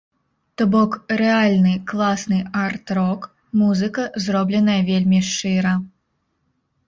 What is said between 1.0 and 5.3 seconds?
рэальны, класны арт-рок, музыка, зробленая вельмі